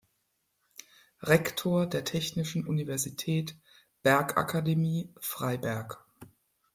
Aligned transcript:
Rektor 1.21 1.85
der 1.85 2.03
Technischen 2.03 2.65
Universität 2.65 3.55
Bergakademie 4.01 5.13
Freiberg. 5.19 6.03